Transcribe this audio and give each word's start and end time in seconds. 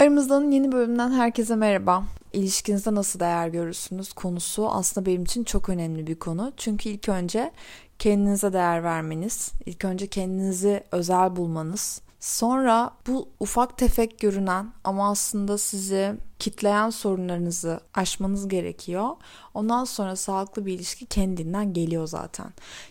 Aramızdan 0.00 0.50
yeni 0.50 0.72
bölümden 0.72 1.12
herkese 1.12 1.56
merhaba. 1.56 2.04
İlişkinizde 2.32 2.94
nasıl 2.94 3.20
değer 3.20 3.48
görürsünüz 3.48 4.12
konusu 4.12 4.70
aslında 4.70 5.06
benim 5.06 5.22
için 5.22 5.44
çok 5.44 5.68
önemli 5.68 6.06
bir 6.06 6.18
konu. 6.18 6.52
Çünkü 6.56 6.88
ilk 6.88 7.08
önce 7.08 7.52
kendinize 7.98 8.52
değer 8.52 8.84
vermeniz, 8.84 9.52
ilk 9.66 9.84
önce 9.84 10.06
kendinizi 10.06 10.84
özel 10.92 11.36
bulmanız, 11.36 12.00
sonra 12.20 12.90
bu 13.06 13.28
ufak 13.40 13.78
tefek 13.78 14.18
görünen 14.18 14.72
ama 14.84 15.10
aslında 15.10 15.58
sizi 15.58 16.14
kitleyen 16.38 16.90
sorunlarınızı 16.90 17.80
aşmanız 17.94 18.48
gerekiyor. 18.48 19.08
Ondan 19.54 19.84
sonra 19.84 20.16
sağlıklı 20.16 20.66
bir 20.66 20.72
ilişki 20.72 21.06
kendinden 21.06 21.72
geliyor 21.72 22.06
zaten. 22.06 22.46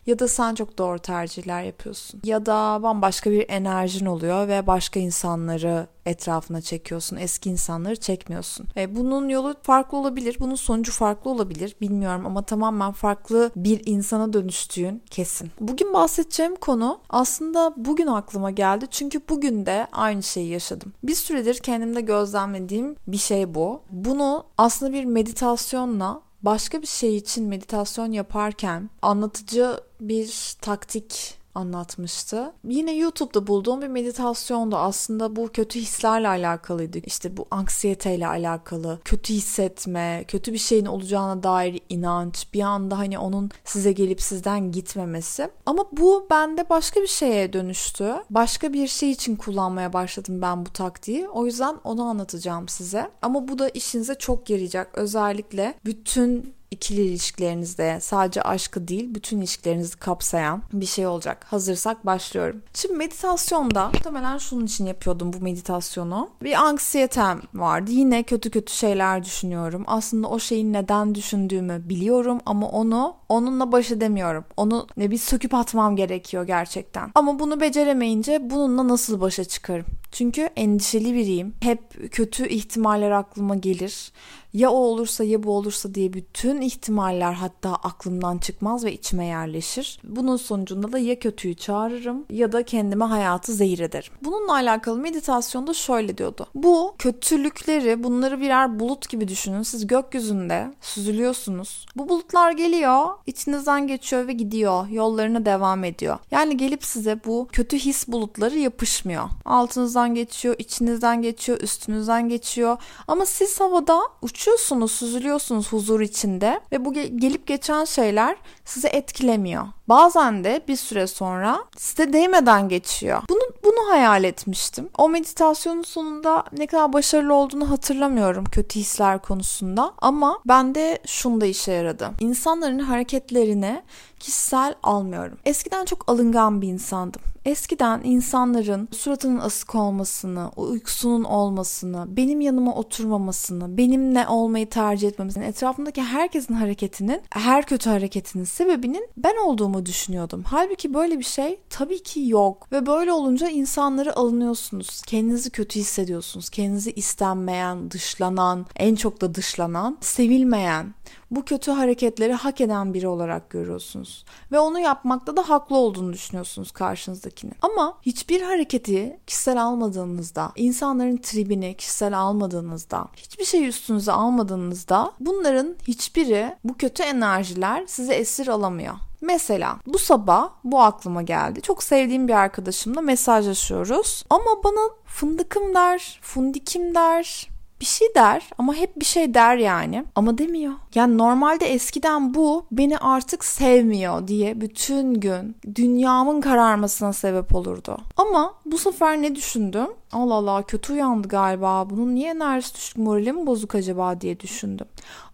Ya 0.06 0.20
da 0.20 0.28
sen 0.28 0.56
çok 0.56 0.78
doğru 0.78 1.00
tercihler 1.00 1.64
yapıyorsun. 1.64 2.22
Ya 2.24 2.46
da 2.46 2.80
bambaşka 2.84 3.32
bir 3.32 3.46
enerjin 3.50 4.06
oluyor 4.06 4.48
ve 4.48 4.68
başka 4.68 5.00
insanları 5.00 5.88
etrafına 6.06 6.62
çekiyorsun. 6.62 7.18
Eski 7.18 7.50
insanları 7.50 7.96
çekmiyorsun. 7.96 8.68
E, 8.78 8.96
bunun 8.96 9.30
yolu 9.30 9.56
farklı 9.64 9.98
olabilir. 9.98 10.38
Bunun 10.40 10.56
sonucu 10.56 10.92
farklı 10.92 11.32
olabilir. 11.32 11.76
Bilmiyorum 11.82 12.26
ama 12.26 12.42
tamamen 12.42 12.92
farklı 12.92 13.52
bir 13.56 13.82
insana 13.86 14.34
dönüştüğün 14.34 15.04
kesin. 15.10 15.52
Bugün 15.60 15.94
bahsedeceğim 15.94 16.56
konu 16.56 17.00
aslında 17.10 17.74
bugün 17.78 18.08
aklıma 18.08 18.52
geldi. 18.52 18.86
Çünkü 18.92 19.22
bugün 19.30 19.66
de 19.66 19.88
aynı 19.92 20.24
şeyi 20.24 20.50
yaşadım. 20.50 20.94
Bir 21.04 21.16
süredir 21.16 21.60
kendimde 21.60 22.02
gözlemlediğim 22.02 22.96
bir 23.08 23.18
şey 23.18 23.54
bu. 23.54 23.82
Bunu 23.92 24.44
aslında 24.58 24.94
bir 24.94 25.06
meditasyonla 25.06 26.22
başka 26.42 26.82
bir 26.82 26.88
şey 26.88 27.18
için 27.18 27.48
meditasyon 27.48 28.12
yaparken 28.12 28.90
anlatıcı 29.02 29.80
bir 30.02 30.56
taktik 30.62 31.38
anlatmıştı. 31.56 32.54
Yine 32.64 32.96
YouTube'da 32.96 33.48
bulduğum 33.48 33.82
bir 33.82 33.88
meditasyonda 33.88 34.80
aslında 34.80 35.36
bu 35.36 35.50
kötü 35.54 35.80
hislerle 35.80 36.28
alakalıydı. 36.28 36.98
İşte 36.98 37.38
bu 37.38 37.46
anksiyeteyle 37.52 38.28
alakalı, 38.28 39.00
kötü 39.06 39.34
hissetme, 39.34 40.26
kötü 40.28 40.54
bir 40.54 40.58
şeyin 40.58 40.86
olacağına 40.86 41.44
dair 41.44 41.82
inanç, 41.90 42.48
bir 42.54 42.62
anda 42.62 42.98
hani 42.98 43.20
onun 43.20 43.50
size 43.64 43.92
gelip 43.92 44.22
sizden 44.22 44.72
gitmemesi. 44.72 45.50
Ama 45.66 45.86
bu 45.92 46.28
bende 46.30 46.70
başka 46.70 47.02
bir 47.02 47.08
şeye 47.08 47.54
dönüştü. 47.54 48.14
Başka 48.30 48.74
bir 48.74 48.88
şey 48.88 49.12
için 49.12 49.36
kullanmaya 49.36 49.94
başladım 49.94 50.42
ben 50.42 50.66
bu 50.66 50.70
taktiği. 50.70 51.30
O 51.30 51.46
yüzden 51.46 51.76
onu 51.84 52.04
anlatacağım 52.04 52.68
size. 52.68 53.12
Ama 53.22 53.48
bu 53.48 53.60
da 53.60 53.70
işinize 53.70 54.16
çok 54.16 54.50
yarayacak. 54.50 54.92
Özellikle 54.94 55.74
bütün 55.86 56.55
ikili 56.72 57.02
ilişkilerinizde 57.02 58.00
sadece 58.02 58.42
aşkı 58.42 58.88
değil 58.88 59.16
bütün 59.16 59.38
ilişkilerinizi 59.38 59.98
kapsayan 59.98 60.62
bir 60.74 60.86
şey 60.86 61.08
olacak. 61.08 61.46
Hazırsak 61.50 62.06
başlıyorum. 62.06 62.62
Şimdi 62.74 62.94
meditasyonda 62.94 63.88
muhtemelen 63.88 64.38
şunun 64.38 64.66
için 64.66 64.86
yapıyordum 64.86 65.34
bu 65.34 65.40
meditasyonu. 65.40 66.30
Bir 66.44 66.54
anksiyetem 66.54 67.42
vardı. 67.54 67.92
Yine 67.92 68.24
kötü 68.24 68.52
kötü 68.52 68.74
şeyler 68.74 69.24
düşünüyorum. 69.24 69.84
Aslında 69.88 70.28
o 70.28 70.40
şeyin 70.40 70.74
neden 70.74 71.16
düşündüğümü 71.16 71.90
biliyorum 71.90 72.40
ama 72.46 72.70
onu 72.70 73.16
onunla 73.30 73.72
baş 73.72 73.92
edemiyorum. 73.92 74.46
Onu 74.58 74.88
ne 74.98 75.12
bir 75.12 75.18
söküp 75.18 75.54
atmam 75.54 75.96
gerekiyor 75.96 76.48
gerçekten. 76.48 77.12
Ama 77.16 77.40
bunu 77.40 77.62
beceremeyince 77.62 78.50
bununla 78.50 78.88
nasıl 78.88 79.22
başa 79.22 79.46
çıkarım? 79.46 79.86
Çünkü 80.12 80.42
endişeli 80.56 81.14
biriyim. 81.14 81.54
Hep 81.62 82.12
kötü 82.12 82.48
ihtimaller 82.48 83.12
aklıma 83.12 83.56
gelir 83.56 84.12
ya 84.56 84.70
o 84.70 84.76
olursa 84.76 85.24
ya 85.24 85.44
bu 85.44 85.52
olursa 85.58 85.96
diye 85.96 86.14
bütün 86.14 86.62
ihtimaller 86.62 87.34
hatta 87.34 87.76
aklımdan 87.76 88.38
çıkmaz 88.38 88.86
ve 88.86 88.94
içime 88.94 89.26
yerleşir. 89.26 90.00
Bunun 90.04 90.38
sonucunda 90.38 90.92
da 90.92 91.00
ya 91.00 91.20
kötüyü 91.20 91.56
çağırırım 91.56 92.26
ya 92.30 92.52
da 92.52 92.64
kendime 92.64 93.06
hayatı 93.06 93.54
zehir 93.54 93.80
ederim. 93.80 94.14
Bununla 94.22 94.54
alakalı 94.54 94.98
meditasyonda 94.98 95.74
şöyle 95.74 96.18
diyordu. 96.18 96.48
Bu 96.56 96.96
kötülükleri 96.98 98.04
bunları 98.04 98.40
birer 98.40 98.80
bulut 98.80 99.10
gibi 99.10 99.28
düşünün. 99.28 99.64
Siz 99.64 99.88
gökyüzünde 99.88 100.74
süzülüyorsunuz. 100.82 101.86
Bu 101.96 102.10
bulutlar 102.10 102.52
geliyor, 102.52 103.06
içinizden 103.26 103.88
geçiyor 103.88 104.28
ve 104.28 104.34
gidiyor. 104.34 104.88
Yollarına 104.88 105.46
devam 105.46 105.84
ediyor. 105.84 106.18
Yani 106.32 106.58
gelip 106.58 106.84
size 106.84 107.20
bu 107.26 107.48
kötü 107.52 107.78
his 107.78 108.08
bulutları 108.08 108.58
yapışmıyor. 108.58 109.24
Altınızdan 109.46 110.16
geçiyor, 110.16 110.56
içinizden 110.60 111.22
geçiyor, 111.22 111.62
üstünüzden 111.62 112.30
geçiyor. 112.30 112.78
Ama 113.08 113.26
siz 113.26 113.60
havada 113.60 114.00
uç 114.22 114.45
uçuyorsunuz, 114.46 114.92
süzülüyorsunuz 114.92 115.72
huzur 115.72 116.02
içinde 116.02 116.60
ve 116.72 116.86
bu 116.86 116.94
gelip 116.94 117.48
geçen 117.48 117.86
şeyler 117.86 118.36
sizi 118.66 118.88
etkilemiyor. 118.88 119.68
Bazen 119.90 120.44
de 120.44 120.62
bir 120.68 120.76
süre 120.76 121.08
sonra 121.08 121.66
size 121.78 122.14
değmeden 122.14 122.70
geçiyor. 122.70 123.22
Bunu 123.30 123.42
bunu 123.64 123.90
hayal 123.90 124.24
etmiştim. 124.24 124.90
O 124.98 125.10
meditasyonun 125.10 125.84
sonunda 125.84 126.44
ne 126.58 126.68
kadar 126.68 126.94
başarılı 126.94 127.34
olduğunu 127.34 127.70
hatırlamıyorum 127.70 128.46
kötü 128.46 128.80
hisler 128.80 129.22
konusunda 129.22 129.94
ama 129.98 130.40
bende 130.46 131.00
şunda 131.06 131.46
işe 131.46 131.72
yaradı. 131.72 132.10
İnsanların 132.20 132.80
hareketlerine 132.80 133.84
kişisel 134.20 134.76
almıyorum. 134.84 135.38
Eskiden 135.46 135.86
çok 135.86 136.10
alıngan 136.12 136.62
bir 136.62 136.68
insandım. 136.68 137.22
Eskiden 137.46 138.02
insanların 138.04 138.88
suratının 138.92 139.40
asık 139.40 139.76
olmasını, 139.76 140.52
uykusunun 140.56 141.24
olmasını, 141.24 142.06
benim 142.18 142.42
yanıma 142.42 142.76
oturmamasını, 142.76 143.78
benimle 143.78 144.28
olmayı 144.28 144.70
tercih 144.70 145.08
etmemesini, 145.08 145.46
etrafımdaki 145.46 146.02
herkesin 146.02 146.54
hareketinin, 146.54 147.22
her 147.30 147.66
kötü 147.66 147.90
hareketinin 147.90 148.44
sebebinin 148.44 149.10
ben 149.18 149.46
olduğumu 149.46 149.86
düşünüyordum. 149.86 150.44
Halbuki 150.48 150.94
böyle 150.94 151.20
bir 151.20 151.24
şey 151.24 151.60
tabii 151.70 152.04
ki 152.04 152.28
yok. 152.28 152.68
Ve 152.72 152.86
böyle 152.86 153.12
olunca 153.12 153.50
insanları 153.50 154.16
alınıyorsunuz. 154.16 155.02
Kendinizi 155.02 155.50
kötü 155.50 155.80
hissediyorsunuz. 155.80 156.50
Kendinizi 156.50 156.92
istenmeyen, 156.92 157.92
dışlanan, 157.92 158.66
en 158.76 158.96
çok 158.96 159.22
da 159.22 159.36
dışlanan, 159.36 159.98
sevilmeyen, 160.02 160.94
bu 161.32 161.46
kötü 161.46 161.72
hareketleri 161.72 162.34
hak 162.34 162.62
eden 162.62 162.94
biri 162.94 163.08
olarak 163.08 163.50
görüyorsunuz. 163.50 164.26
Ve 164.52 164.60
onu 164.60 164.80
yapmakta 164.80 165.38
da 165.38 165.50
haklı 165.50 165.78
olduğunu 165.78 166.14
düşünüyorsunuz 166.14 166.72
karşınızdakini. 166.72 167.52
Ama 167.62 167.98
hiçbir 168.02 168.42
hareketi 168.42 169.20
kişisel 169.28 169.64
almadığınızda, 169.64 170.52
insanların 170.56 171.18
tribini 171.18 171.78
kişisel 171.78 172.20
almadığınızda, 172.20 173.08
hiçbir 173.16 173.46
şey 173.46 173.68
üstünüze 173.68 174.12
almadığınızda 174.12 175.12
bunların 175.20 175.76
hiçbiri 175.88 176.56
bu 176.64 176.78
kötü 176.78 177.04
enerjiler 177.04 177.84
sizi 177.88 178.14
esir 178.14 178.48
alamıyor. 178.48 178.96
Mesela 179.22 179.78
bu 179.88 180.00
sabah 180.00 180.50
bu 180.64 180.82
aklıma 180.82 181.22
geldi. 181.22 181.62
Çok 181.62 181.84
sevdiğim 181.84 182.28
bir 182.28 182.34
arkadaşımla 182.34 183.02
mesajlaşıyoruz. 183.02 184.24
Ama 184.30 184.64
bana 184.64 184.90
fındıkım 185.06 185.76
der, 185.76 186.20
fundikim 186.22 186.96
der, 186.96 187.48
bir 187.80 187.86
şey 187.86 188.08
der 188.16 188.50
ama 188.58 188.74
hep 188.74 189.00
bir 189.00 189.06
şey 189.06 189.34
der 189.34 189.58
yani 189.58 190.06
ama 190.16 190.38
demiyor. 190.38 190.74
Yani 190.96 191.18
normalde 191.18 191.66
eskiden 191.66 192.34
bu 192.34 192.66
beni 192.72 192.98
artık 192.98 193.46
sevmiyor 193.46 194.28
diye 194.28 194.62
bütün 194.62 195.14
gün 195.14 195.56
dünyamın 195.76 196.42
kararmasına 196.42 197.14
sebep 197.14 197.56
olurdu. 197.56 197.98
Ama 198.18 198.54
bu 198.66 198.78
sefer 198.78 199.22
ne 199.22 199.36
düşündüm? 199.36 199.88
Allah 200.12 200.34
Allah 200.34 200.64
kötü 200.64 200.94
uyandı 200.94 201.28
galiba. 201.28 201.90
Bunun 201.90 202.16
niye 202.16 202.32
enerjisi 202.32 202.76
düşük 202.76 202.98
morali 202.98 203.34
mi 203.34 203.48
bozuk 203.48 203.76
acaba 203.76 204.22
diye 204.22 204.40
düşündüm. 204.40 204.88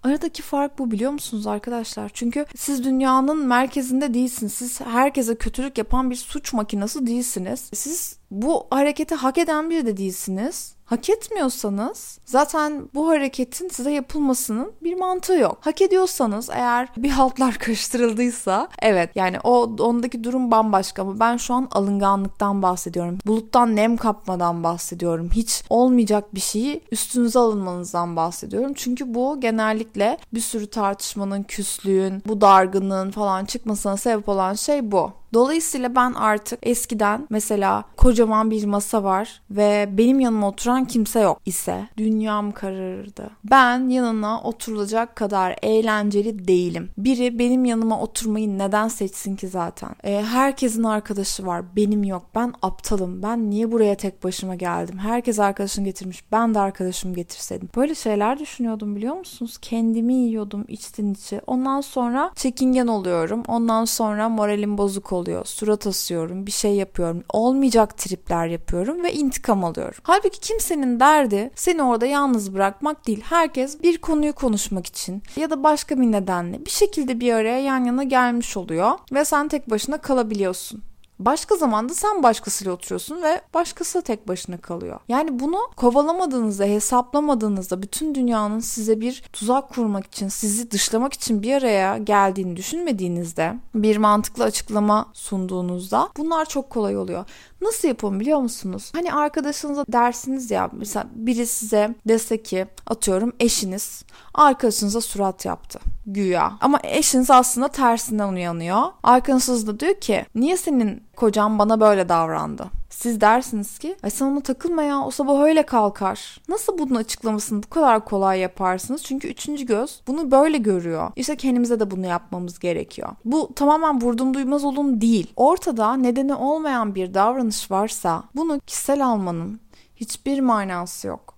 Aradaki 0.03 0.41
fark 0.41 0.79
bu 0.79 0.91
biliyor 0.91 1.11
musunuz 1.11 1.47
arkadaşlar? 1.47 2.11
Çünkü 2.13 2.45
siz 2.55 2.83
dünyanın 2.83 3.37
merkezinde 3.45 4.13
değilsiniz. 4.13 4.53
Siz 4.53 4.81
herkese 4.81 5.35
kötülük 5.35 5.77
yapan 5.77 6.09
bir 6.09 6.15
suç 6.15 6.53
makinesi 6.53 7.07
değilsiniz. 7.07 7.69
Siz 7.73 8.17
bu 8.31 8.67
hareketi 8.69 9.15
hak 9.15 9.37
eden 9.37 9.69
biri 9.69 9.85
de 9.85 9.97
değilsiniz. 9.97 10.75
Hak 10.91 11.09
etmiyorsanız 11.09 12.19
zaten 12.25 12.89
bu 12.93 13.09
hareketin 13.09 13.69
size 13.69 13.91
yapılmasının 13.91 14.71
bir 14.83 14.97
mantığı 14.97 15.33
yok. 15.33 15.57
Hak 15.61 15.81
ediyorsanız 15.81 16.49
eğer 16.53 16.89
bir 16.97 17.09
haltlar 17.09 17.53
karıştırıldıysa 17.59 18.67
evet 18.81 19.09
yani 19.15 19.37
o 19.43 19.75
ondaki 19.79 20.23
durum 20.23 20.51
bambaşka 20.51 21.01
ama 21.01 21.19
ben 21.19 21.37
şu 21.37 21.53
an 21.53 21.67
alınganlıktan 21.71 22.61
bahsediyorum. 22.61 23.17
Buluttan 23.25 23.75
nem 23.75 23.97
kapmadan 23.97 24.63
bahsediyorum. 24.63 25.29
Hiç 25.33 25.63
olmayacak 25.69 26.35
bir 26.35 26.39
şeyi 26.39 26.81
üstünüze 26.91 27.39
alınmanızdan 27.39 28.15
bahsediyorum. 28.15 28.73
Çünkü 28.75 29.13
bu 29.13 29.39
genellikle 29.41 30.17
bir 30.33 30.41
sürü 30.41 30.67
tartışmanın, 30.67 31.43
küslüğün, 31.43 32.23
bu 32.27 32.41
dargınlığın 32.41 33.11
falan 33.11 33.45
çıkmasına 33.45 33.97
sebep 33.97 34.29
olan 34.29 34.53
şey 34.53 34.91
bu. 34.91 35.11
Dolayısıyla 35.33 35.95
ben 35.95 36.13
artık 36.13 36.59
eskiden 36.63 37.27
mesela 37.29 37.83
kocaman 37.97 38.51
bir 38.51 38.65
masa 38.65 39.03
var 39.03 39.41
ve 39.51 39.89
benim 39.91 40.19
yanıma 40.19 40.47
oturan 40.47 40.80
kimse 40.85 41.19
yok 41.19 41.41
ise 41.45 41.87
dünyam 41.97 42.51
kararırdı. 42.51 43.29
Ben 43.43 43.89
yanına 43.89 44.41
oturulacak 44.41 45.15
kadar 45.15 45.55
eğlenceli 45.61 46.47
değilim. 46.47 46.89
Biri 46.97 47.39
benim 47.39 47.65
yanıma 47.65 48.01
oturmayı 48.01 48.57
neden 48.57 48.87
seçsin 48.87 49.35
ki 49.35 49.47
zaten? 49.47 49.95
E, 50.03 50.23
herkesin 50.23 50.83
arkadaşı 50.83 51.45
var. 51.45 51.75
Benim 51.75 52.03
yok. 52.03 52.23
Ben 52.35 52.53
aptalım. 52.61 53.23
Ben 53.23 53.49
niye 53.49 53.71
buraya 53.71 53.95
tek 53.95 54.23
başıma 54.23 54.55
geldim? 54.55 54.97
Herkes 54.97 55.39
arkadaşını 55.39 55.85
getirmiş. 55.85 56.23
Ben 56.31 56.53
de 56.53 56.59
arkadaşımı 56.59 57.15
getirseydim. 57.15 57.69
Böyle 57.75 57.95
şeyler 57.95 58.39
düşünüyordum 58.39 58.95
biliyor 58.95 59.15
musunuz? 59.15 59.57
Kendimi 59.61 60.13
yiyordum 60.13 60.65
içten 60.67 61.13
içe. 61.13 61.41
Ondan 61.47 61.81
sonra 61.81 62.31
çekingen 62.35 62.87
oluyorum. 62.87 63.43
Ondan 63.47 63.85
sonra 63.85 64.29
moralim 64.29 64.77
bozuk 64.77 65.13
oluyor. 65.13 65.45
Surat 65.45 65.87
asıyorum, 65.87 66.45
bir 66.45 66.51
şey 66.51 66.75
yapıyorum. 66.75 67.23
Olmayacak 67.29 67.97
tripler 67.97 68.47
yapıyorum 68.47 69.03
ve 69.03 69.13
intikam 69.13 69.63
alıyorum. 69.63 69.99
Halbuki 70.03 70.39
kimse 70.39 70.70
Kimsenin 70.71 70.99
derdi 70.99 71.51
seni 71.55 71.83
orada 71.83 72.05
yalnız 72.05 72.53
bırakmak 72.53 73.07
değil. 73.07 73.21
Herkes 73.23 73.83
bir 73.83 73.97
konuyu 73.97 74.33
konuşmak 74.33 74.85
için 74.85 75.23
ya 75.35 75.49
da 75.49 75.63
başka 75.63 75.97
bir 75.97 76.11
nedenle 76.11 76.65
bir 76.65 76.69
şekilde 76.69 77.19
bir 77.19 77.33
araya 77.33 77.59
yan 77.59 77.85
yana 77.85 78.03
gelmiş 78.03 78.57
oluyor 78.57 78.91
ve 79.13 79.25
sen 79.25 79.47
tek 79.47 79.69
başına 79.69 79.97
kalabiliyorsun. 79.97 80.81
Başka 81.19 81.55
zamanda 81.55 81.93
sen 81.93 82.23
başkasıyla 82.23 82.73
oturuyorsun 82.73 83.21
ve 83.23 83.41
başkası 83.53 84.01
tek 84.01 84.27
başına 84.27 84.57
kalıyor. 84.57 84.99
Yani 85.07 85.39
bunu 85.39 85.57
kovalamadığınızda, 85.75 86.65
hesaplamadığınızda 86.65 87.81
bütün 87.81 88.15
dünyanın 88.15 88.59
size 88.59 89.01
bir 89.01 89.23
tuzak 89.33 89.69
kurmak 89.69 90.05
için, 90.05 90.27
sizi 90.27 90.71
dışlamak 90.71 91.13
için 91.13 91.43
bir 91.43 91.53
araya 91.53 91.97
geldiğini 91.97 92.55
düşünmediğinizde, 92.55 93.55
bir 93.75 93.97
mantıklı 93.97 94.43
açıklama 94.43 95.05
sunduğunuzda 95.13 96.09
bunlar 96.17 96.45
çok 96.45 96.69
kolay 96.69 96.97
oluyor. 96.97 97.25
Nasıl 97.61 97.87
yapın 97.87 98.19
biliyor 98.19 98.39
musunuz? 98.39 98.91
Hani 98.95 99.13
arkadaşınıza 99.13 99.85
dersiniz 99.87 100.51
ya 100.51 100.69
mesela 100.73 101.07
biri 101.15 101.47
size 101.47 101.95
dese 102.07 102.43
ki 102.43 102.65
atıyorum 102.87 103.33
eşiniz 103.39 104.03
arkadaşınıza 104.33 105.01
surat 105.01 105.45
yaptı 105.45 105.79
güya. 106.05 106.53
Ama 106.61 106.79
eşiniz 106.83 107.31
aslında 107.31 107.67
tersinden 107.67 108.33
uyanıyor. 108.33 108.81
Arkadaşınız 109.03 109.67
da 109.67 109.79
diyor 109.79 109.95
ki 109.95 110.25
niye 110.35 110.57
senin 110.57 111.03
kocan 111.21 111.59
bana 111.59 111.79
böyle 111.79 112.09
davrandı? 112.09 112.65
Siz 112.89 113.21
dersiniz 113.21 113.79
ki 113.79 113.95
ay 114.03 114.09
sen 114.09 114.25
ona 114.25 114.41
takılma 114.41 114.83
ya 114.83 115.01
o 115.01 115.11
sabah 115.11 115.41
öyle 115.41 115.63
kalkar. 115.63 116.41
Nasıl 116.49 116.77
bunun 116.77 116.95
açıklamasını 116.95 117.63
bu 117.63 117.69
kadar 117.69 118.05
kolay 118.05 118.39
yaparsınız? 118.39 119.03
Çünkü 119.03 119.27
üçüncü 119.27 119.65
göz 119.65 120.01
bunu 120.07 120.31
böyle 120.31 120.57
görüyor. 120.57 121.11
İşte 121.15 121.35
kendimize 121.35 121.79
de 121.79 121.91
bunu 121.91 122.05
yapmamız 122.05 122.59
gerekiyor. 122.59 123.09
Bu 123.25 123.51
tamamen 123.55 124.01
vurdum 124.01 124.33
duymaz 124.33 124.63
olun 124.63 125.01
değil. 125.01 125.33
Ortada 125.35 125.93
nedeni 125.93 126.35
olmayan 126.35 126.95
bir 126.95 127.13
davranış 127.13 127.71
varsa 127.71 128.23
bunu 128.35 128.59
kişisel 128.59 129.05
almanın 129.05 129.59
hiçbir 129.95 130.39
manası 130.39 131.07
yok 131.07 131.30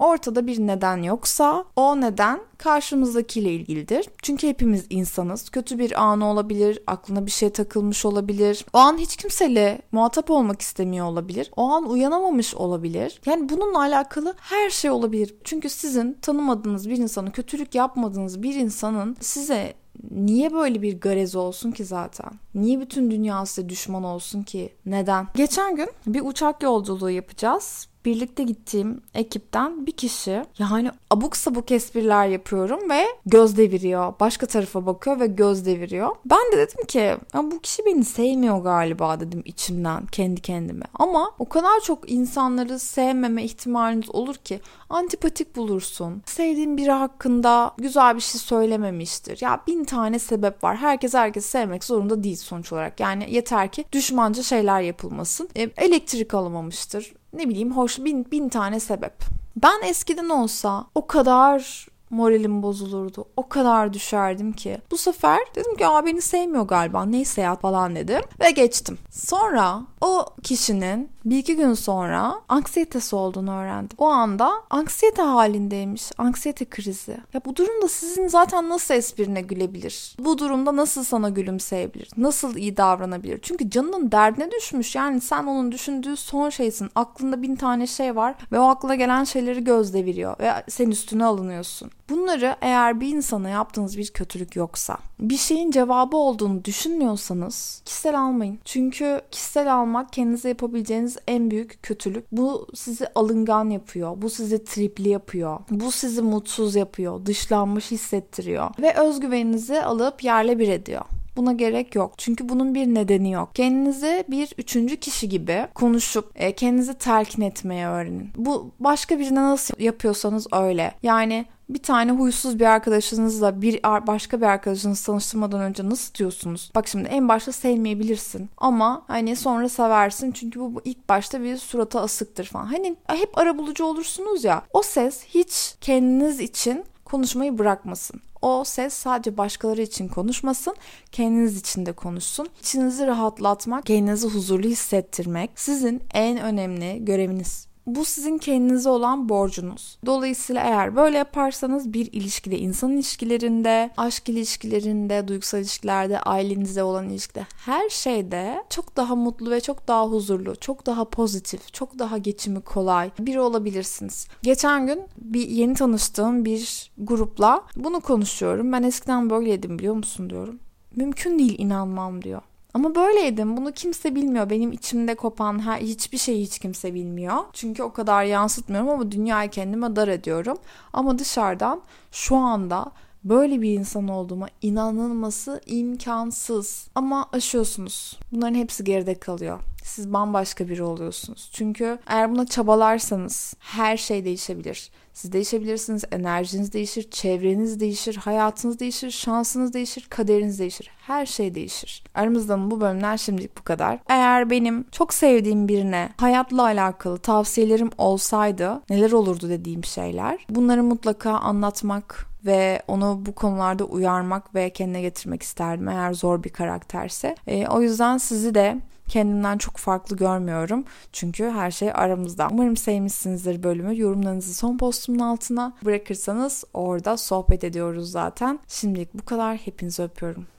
ortada 0.00 0.46
bir 0.46 0.58
neden 0.58 1.02
yoksa 1.02 1.64
o 1.76 2.00
neden 2.00 2.40
karşımızdakiyle 2.58 3.52
ilgilidir. 3.52 4.08
Çünkü 4.22 4.48
hepimiz 4.48 4.86
insanız. 4.90 5.50
Kötü 5.50 5.78
bir 5.78 6.02
anı 6.02 6.30
olabilir, 6.30 6.82
aklına 6.86 7.26
bir 7.26 7.30
şey 7.30 7.50
takılmış 7.50 8.04
olabilir. 8.04 8.66
O 8.72 8.78
an 8.78 8.98
hiç 8.98 9.16
kimseyle 9.16 9.82
muhatap 9.92 10.30
olmak 10.30 10.62
istemiyor 10.62 11.06
olabilir. 11.06 11.50
O 11.56 11.62
an 11.62 11.90
uyanamamış 11.90 12.54
olabilir. 12.54 13.20
Yani 13.26 13.48
bununla 13.48 13.78
alakalı 13.78 14.34
her 14.40 14.70
şey 14.70 14.90
olabilir. 14.90 15.34
Çünkü 15.44 15.68
sizin 15.68 16.12
tanımadığınız 16.22 16.90
bir 16.90 16.96
insanı, 16.96 17.32
kötülük 17.32 17.74
yapmadığınız 17.74 18.42
bir 18.42 18.54
insanın 18.54 19.16
size 19.20 19.74
niye 20.10 20.52
böyle 20.52 20.82
bir 20.82 21.00
garez 21.00 21.36
olsun 21.36 21.72
ki 21.72 21.84
zaten? 21.84 22.30
Niye 22.54 22.80
bütün 22.80 23.10
dünya 23.10 23.46
size 23.46 23.68
düşman 23.68 24.04
olsun 24.04 24.42
ki? 24.42 24.74
Neden? 24.86 25.26
Geçen 25.34 25.76
gün 25.76 25.88
bir 26.06 26.20
uçak 26.24 26.62
yolculuğu 26.62 27.10
yapacağız 27.10 27.88
birlikte 28.04 28.42
gittiğim 28.42 29.00
ekipten 29.14 29.86
bir 29.86 29.92
kişi 29.92 30.44
yani 30.58 30.90
abuk 31.10 31.36
sabuk 31.36 31.70
espriler 31.70 32.26
yapıyorum 32.26 32.90
ve 32.90 33.04
göz 33.26 33.56
deviriyor. 33.56 34.14
Başka 34.20 34.46
tarafa 34.46 34.86
bakıyor 34.86 35.20
ve 35.20 35.26
göz 35.26 35.66
deviriyor. 35.66 36.16
Ben 36.24 36.52
de 36.52 36.56
dedim 36.56 36.84
ki 36.84 37.16
bu 37.34 37.60
kişi 37.60 37.86
beni 37.86 38.04
sevmiyor 38.04 38.58
galiba 38.58 39.20
dedim 39.20 39.42
içimden 39.44 40.06
kendi 40.06 40.40
kendime. 40.40 40.84
Ama 40.94 41.30
o 41.38 41.48
kadar 41.48 41.80
çok 41.80 42.10
insanları 42.10 42.78
sevmeme 42.78 43.44
ihtimaliniz 43.44 44.10
olur 44.10 44.34
ki 44.34 44.60
antipatik 44.90 45.56
bulursun. 45.56 46.22
Sevdiğin 46.26 46.76
biri 46.76 46.90
hakkında 46.90 47.74
güzel 47.78 48.16
bir 48.16 48.20
şey 48.20 48.40
söylememiştir. 48.40 49.38
Ya 49.42 49.60
bin 49.66 49.84
tane 49.84 50.18
sebep 50.18 50.64
var. 50.64 50.76
Herkes 50.76 51.14
herkes 51.14 51.46
sevmek 51.46 51.84
zorunda 51.84 52.22
değil 52.22 52.36
sonuç 52.36 52.72
olarak. 52.72 53.00
Yani 53.00 53.26
yeter 53.30 53.72
ki 53.72 53.84
düşmanca 53.92 54.42
şeyler 54.42 54.80
yapılmasın. 54.80 55.48
E, 55.56 55.62
elektrik 55.62 56.34
alamamıştır 56.34 57.12
ne 57.32 57.48
bileyim 57.48 57.76
hoş 57.76 57.98
bin, 57.98 58.30
bin 58.30 58.48
tane 58.48 58.80
sebep. 58.80 59.14
Ben 59.56 59.82
eskiden 59.82 60.28
olsa 60.28 60.86
o 60.94 61.06
kadar 61.06 61.86
moralim 62.10 62.62
bozulurdu. 62.62 63.24
O 63.36 63.48
kadar 63.48 63.92
düşerdim 63.92 64.52
ki. 64.52 64.78
Bu 64.90 64.96
sefer 64.98 65.38
dedim 65.54 65.76
ki 65.76 65.86
Aa, 65.86 66.06
beni 66.06 66.22
sevmiyor 66.22 66.64
galiba 66.68 67.04
neyse 67.04 67.40
ya 67.40 67.56
falan 67.56 67.96
dedim 67.96 68.22
ve 68.40 68.50
geçtim. 68.50 68.98
Sonra 69.10 69.82
o 70.00 70.26
kişinin 70.42 71.10
bir 71.24 71.38
iki 71.38 71.56
gün 71.56 71.74
sonra 71.74 72.34
anksiyetesi 72.48 73.16
olduğunu 73.16 73.56
öğrendim. 73.56 73.96
O 73.98 74.06
anda 74.06 74.52
anksiyete 74.70 75.22
halindeymiş. 75.22 76.10
Anksiyete 76.18 76.64
krizi. 76.64 77.16
Ya 77.34 77.40
bu 77.44 77.56
durumda 77.56 77.88
sizin 77.88 78.28
zaten 78.28 78.68
nasıl 78.68 78.94
esprine 78.94 79.40
gülebilir? 79.40 80.16
Bu 80.18 80.38
durumda 80.38 80.76
nasıl 80.76 81.04
sana 81.04 81.28
gülümseyebilir? 81.28 82.10
Nasıl 82.16 82.56
iyi 82.56 82.76
davranabilir? 82.76 83.38
Çünkü 83.42 83.70
canının 83.70 84.12
derdine 84.12 84.50
düşmüş. 84.50 84.94
Yani 84.96 85.20
sen 85.20 85.44
onun 85.44 85.72
düşündüğü 85.72 86.16
son 86.16 86.50
şeysin. 86.50 86.90
Aklında 86.94 87.42
bin 87.42 87.56
tane 87.56 87.86
şey 87.86 88.16
var 88.16 88.34
ve 88.52 88.58
o 88.58 88.62
aklına 88.68 88.94
gelen 88.94 89.24
şeyleri 89.24 89.64
gözde 89.64 90.04
veriyor 90.04 90.36
ve 90.40 90.52
sen 90.68 90.90
üstüne 90.90 91.24
alınıyorsun. 91.24 91.90
Bunları 92.10 92.56
eğer 92.60 93.00
bir 93.00 93.08
insana 93.08 93.48
yaptığınız 93.48 93.98
bir 93.98 94.10
kötülük 94.10 94.56
yoksa, 94.56 94.98
bir 95.20 95.36
şeyin 95.36 95.70
cevabı 95.70 96.16
olduğunu 96.16 96.64
düşünmüyorsanız 96.64 97.82
kişisel 97.84 98.20
almayın. 98.20 98.58
Çünkü 98.64 99.20
kişisel 99.30 99.74
almak 99.74 100.12
kendinize 100.12 100.48
yapabileceğiniz 100.48 101.16
en 101.28 101.50
büyük 101.50 101.82
kötülük. 101.82 102.24
Bu 102.32 102.66
sizi 102.74 103.06
alıngan 103.14 103.70
yapıyor. 103.70 104.12
Bu 104.16 104.30
sizi 104.30 104.64
tripli 104.64 105.08
yapıyor. 105.08 105.58
Bu 105.70 105.92
sizi 105.92 106.22
mutsuz 106.22 106.74
yapıyor. 106.74 107.26
Dışlanmış 107.26 107.90
hissettiriyor. 107.90 108.70
Ve 108.82 108.94
özgüveninizi 108.94 109.82
alıp 109.82 110.24
yerle 110.24 110.58
bir 110.58 110.68
ediyor. 110.68 111.02
Buna 111.36 111.52
gerek 111.52 111.94
yok. 111.94 112.14
Çünkü 112.18 112.48
bunun 112.48 112.74
bir 112.74 112.86
nedeni 112.86 113.32
yok. 113.32 113.54
Kendinizi 113.54 114.24
bir 114.28 114.54
üçüncü 114.58 114.96
kişi 114.96 115.28
gibi 115.28 115.66
konuşup 115.74 116.30
e, 116.34 116.52
kendinizi 116.52 116.94
telkin 116.94 117.42
etmeye 117.42 117.88
öğrenin. 117.88 118.30
Bu 118.36 118.70
başka 118.80 119.18
birine 119.18 119.40
nasıl 119.40 119.74
yapıyorsanız 119.78 120.46
öyle. 120.52 120.94
Yani 121.02 121.46
bir 121.74 121.82
tane 121.82 122.12
huysuz 122.12 122.58
bir 122.60 122.64
arkadaşınızla 122.64 123.62
bir 123.62 123.82
başka 123.82 124.40
bir 124.40 124.46
arkadaşınızı 124.46 125.06
tanıştırmadan 125.06 125.60
önce 125.60 125.88
nasıl 125.88 126.14
diyorsunuz? 126.14 126.70
Bak 126.74 126.88
şimdi 126.88 127.08
en 127.08 127.28
başta 127.28 127.52
sevmeyebilirsin 127.52 128.50
ama 128.56 129.04
hani 129.06 129.36
sonra 129.36 129.68
seversin 129.68 130.32
çünkü 130.32 130.60
bu, 130.60 130.74
bu 130.74 130.82
ilk 130.84 131.08
başta 131.08 131.42
bir 131.42 131.56
surata 131.56 132.00
asıktır 132.00 132.44
falan. 132.44 132.66
Hani 132.66 132.96
hep 133.06 133.38
arabulucu 133.38 133.84
olursunuz 133.84 134.44
ya. 134.44 134.62
O 134.72 134.82
ses 134.82 135.24
hiç 135.24 135.74
kendiniz 135.80 136.40
için 136.40 136.84
konuşmayı 137.04 137.58
bırakmasın. 137.58 138.20
O 138.42 138.64
ses 138.64 138.94
sadece 138.94 139.36
başkaları 139.36 139.82
için 139.82 140.08
konuşmasın, 140.08 140.74
kendiniz 141.12 141.58
için 141.58 141.86
de 141.86 141.92
konuşsun. 141.92 142.48
İçinizi 142.60 143.06
rahatlatmak, 143.06 143.86
kendinizi 143.86 144.28
huzurlu 144.28 144.68
hissettirmek 144.68 145.50
sizin 145.54 146.02
en 146.14 146.40
önemli 146.40 147.04
göreviniz. 147.04 147.69
Bu 147.96 148.04
sizin 148.04 148.38
kendinize 148.38 148.88
olan 148.88 149.28
borcunuz. 149.28 149.98
Dolayısıyla 150.06 150.62
eğer 150.62 150.96
böyle 150.96 151.18
yaparsanız 151.18 151.92
bir 151.92 152.12
ilişkide, 152.12 152.58
insan 152.58 152.92
ilişkilerinde, 152.92 153.90
aşk 153.96 154.28
ilişkilerinde, 154.28 155.28
duygusal 155.28 155.60
ilişkilerde, 155.60 156.20
ailenizde 156.20 156.82
olan 156.82 157.08
ilişkide 157.08 157.46
her 157.66 157.88
şeyde 157.88 158.64
çok 158.70 158.96
daha 158.96 159.14
mutlu 159.14 159.50
ve 159.50 159.60
çok 159.60 159.88
daha 159.88 160.06
huzurlu, 160.06 160.56
çok 160.56 160.86
daha 160.86 161.04
pozitif, 161.04 161.72
çok 161.72 161.98
daha 161.98 162.18
geçimi 162.18 162.60
kolay 162.60 163.10
biri 163.18 163.40
olabilirsiniz. 163.40 164.28
Geçen 164.42 164.86
gün 164.86 165.02
bir 165.18 165.48
yeni 165.48 165.74
tanıştığım 165.74 166.44
bir 166.44 166.90
grupla 166.98 167.64
bunu 167.76 168.00
konuşuyorum. 168.00 168.72
Ben 168.72 168.82
eskiden 168.82 169.30
böyleydim 169.30 169.78
biliyor 169.78 169.94
musun 169.94 170.30
diyorum. 170.30 170.58
Mümkün 170.96 171.38
değil 171.38 171.54
inanmam 171.58 172.22
diyor. 172.22 172.42
Ama 172.74 172.94
böyleydim. 172.94 173.56
Bunu 173.56 173.72
kimse 173.72 174.14
bilmiyor. 174.14 174.50
Benim 174.50 174.72
içimde 174.72 175.14
kopan 175.14 175.58
her, 175.66 175.80
hiçbir 175.80 176.18
şeyi 176.18 176.42
hiç 176.44 176.58
kimse 176.58 176.94
bilmiyor. 176.94 177.36
Çünkü 177.52 177.82
o 177.82 177.92
kadar 177.92 178.24
yansıtmıyorum 178.24 178.88
ama 178.88 179.12
dünyayı 179.12 179.50
kendime 179.50 179.96
dar 179.96 180.08
ediyorum. 180.08 180.58
Ama 180.92 181.18
dışarıdan 181.18 181.80
şu 182.12 182.36
anda 182.36 182.92
böyle 183.24 183.62
bir 183.62 183.70
insan 183.70 184.08
olduğuma 184.08 184.48
inanılması 184.62 185.60
imkansız. 185.66 186.88
Ama 186.94 187.26
aşıyorsunuz. 187.32 188.18
Bunların 188.32 188.54
hepsi 188.54 188.84
geride 188.84 189.14
kalıyor. 189.14 189.58
Siz 189.82 190.12
bambaşka 190.12 190.68
biri 190.68 190.82
oluyorsunuz. 190.82 191.50
Çünkü 191.52 191.98
eğer 192.06 192.32
buna 192.32 192.46
çabalarsanız 192.46 193.54
her 193.58 193.96
şey 193.96 194.24
değişebilir. 194.24 194.90
Siz 195.12 195.32
değişebilirsiniz, 195.32 196.04
enerjiniz 196.12 196.72
değişir, 196.72 197.10
çevreniz 197.10 197.80
değişir, 197.80 198.16
hayatınız 198.16 198.80
değişir, 198.80 199.10
şansınız 199.10 199.72
değişir, 199.72 200.06
kaderiniz 200.10 200.58
değişir. 200.58 200.90
Her 201.06 201.26
şey 201.26 201.54
değişir. 201.54 202.04
Aramızdan 202.14 202.70
bu 202.70 202.80
bölümler 202.80 203.16
şimdilik 203.16 203.58
bu 203.58 203.62
kadar. 203.62 203.98
Eğer 204.08 204.50
benim 204.50 204.84
çok 204.90 205.14
sevdiğim 205.14 205.68
birine 205.68 206.08
hayatla 206.16 206.62
alakalı 206.62 207.18
tavsiyelerim 207.18 207.90
olsaydı 207.98 208.82
neler 208.90 209.12
olurdu 209.12 209.48
dediğim 209.48 209.84
şeyler. 209.84 210.46
Bunları 210.50 210.82
mutlaka 210.82 211.30
anlatmak 211.30 212.26
ve 212.46 212.82
onu 212.88 213.22
bu 213.26 213.34
konularda 213.34 213.84
uyarmak 213.84 214.54
ve 214.54 214.70
kendine 214.70 215.00
getirmek 215.00 215.42
isterdim 215.42 215.88
eğer 215.88 216.12
zor 216.12 216.42
bir 216.44 216.50
karakterse. 216.50 217.34
E, 217.46 217.66
o 217.66 217.82
yüzden 217.82 218.18
sizi 218.18 218.54
de 218.54 218.80
kendimden 219.10 219.58
çok 219.58 219.76
farklı 219.76 220.16
görmüyorum. 220.16 220.84
Çünkü 221.12 221.50
her 221.50 221.70
şey 221.70 221.90
aramızda. 221.94 222.48
Umarım 222.52 222.76
sevmişsinizdir 222.76 223.62
bölümü. 223.62 223.98
Yorumlarınızı 223.98 224.54
son 224.54 224.78
postumun 224.78 225.18
altına 225.18 225.72
bırakırsanız 225.84 226.64
orada 226.74 227.16
sohbet 227.16 227.64
ediyoruz 227.64 228.10
zaten. 228.10 228.58
Şimdilik 228.68 229.14
bu 229.14 229.24
kadar. 229.24 229.56
Hepinizi 229.56 230.02
öpüyorum. 230.02 230.46